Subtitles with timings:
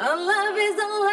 [0.00, 1.09] Our love is alive, and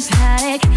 [0.00, 0.70] escape,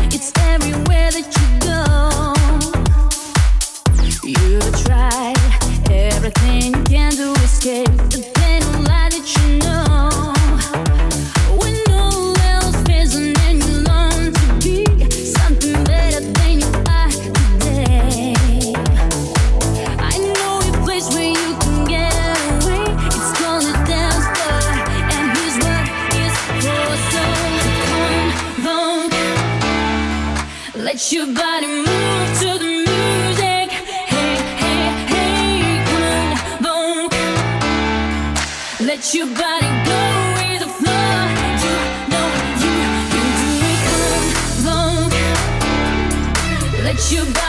[47.13, 47.42] Your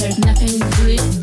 [0.00, 1.19] there's nothing to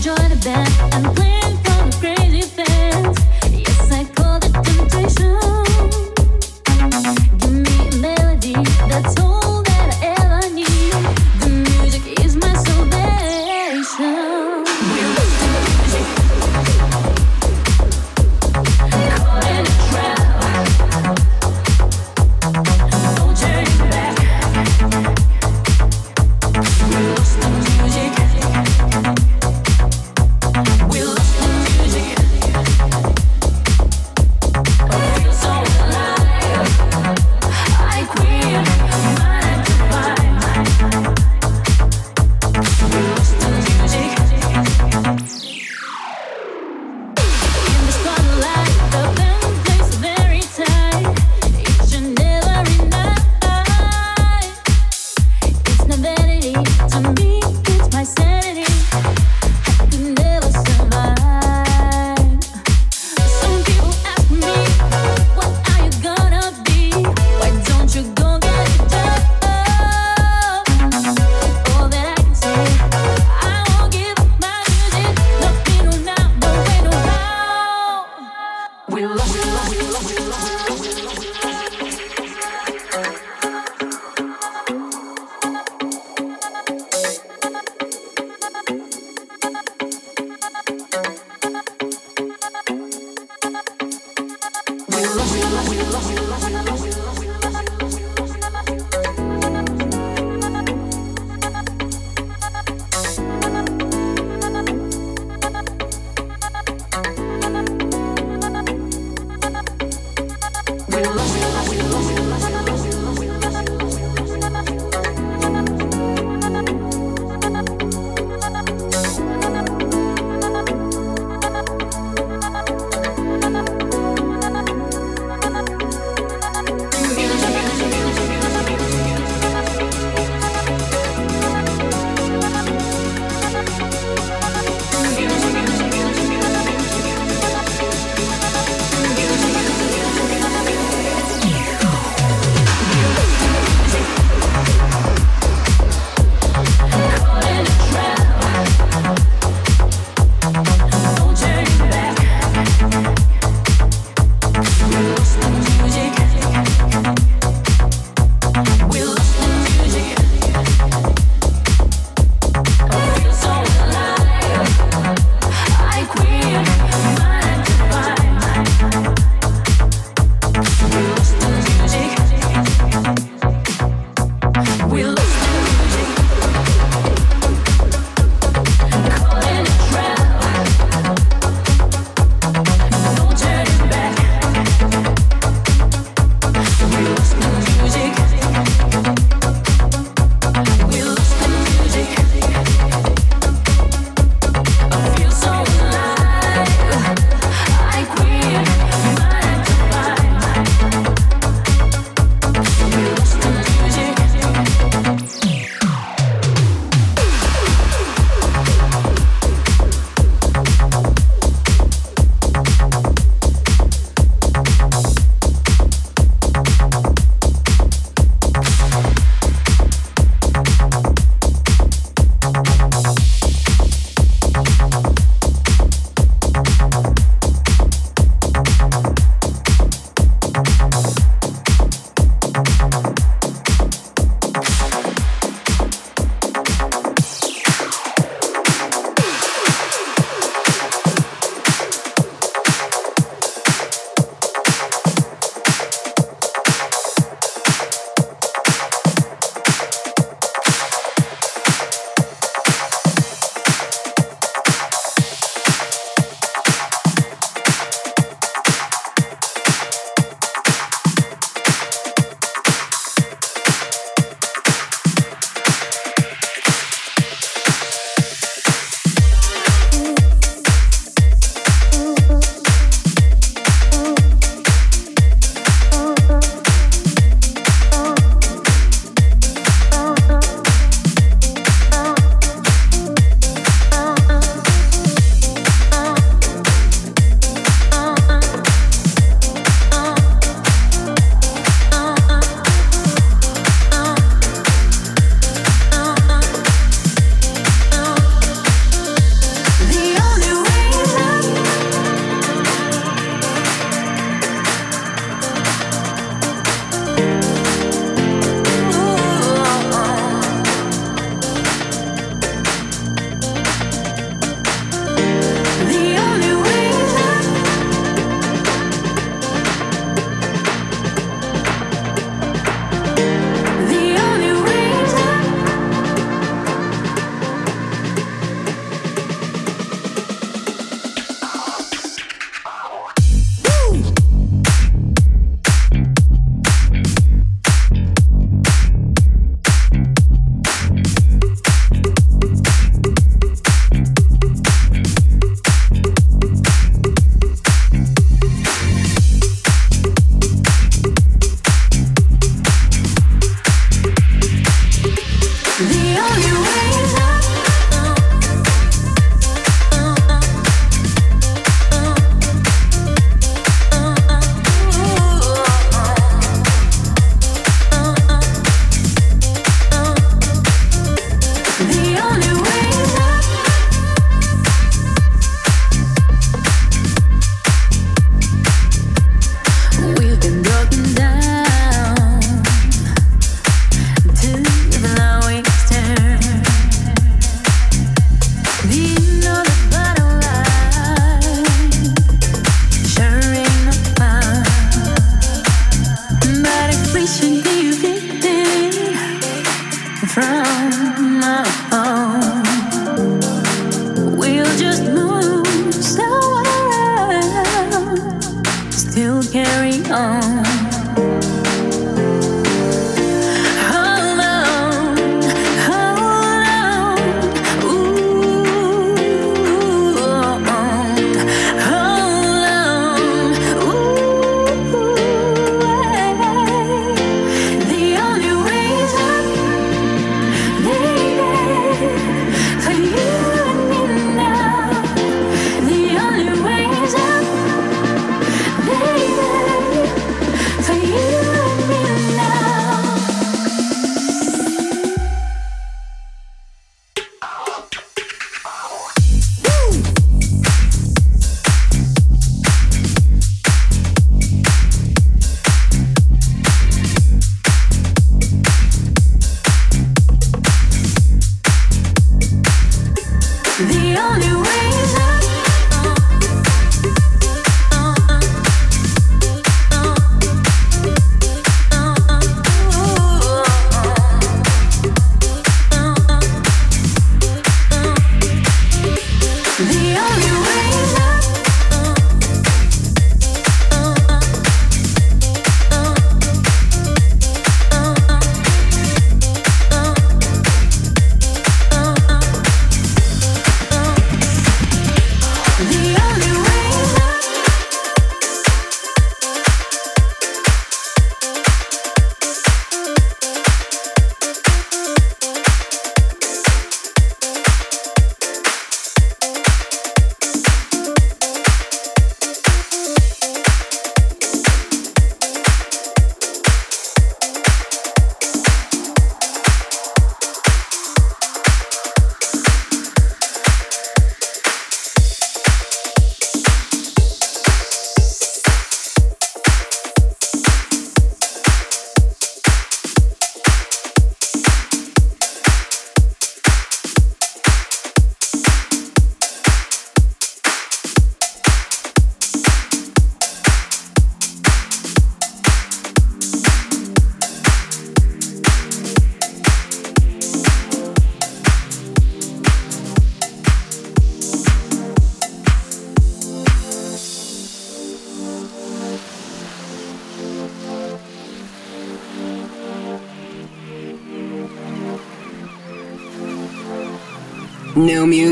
[0.00, 1.43] Join the band and play.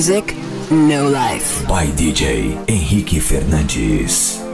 [0.03, 0.35] Music,
[0.69, 1.65] no life.
[1.69, 4.52] By DJ Henrique Fernandes.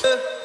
[0.00, 0.41] Uh.